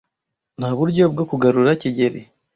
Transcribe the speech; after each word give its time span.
Nta 0.59 0.69
buryo 0.77 1.03
bwo 1.13 1.23
kugarura 1.29 1.71
kigeli. 1.81 2.21